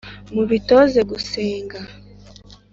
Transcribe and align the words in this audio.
mubitoze 0.33 0.99
gusenga 1.09 1.79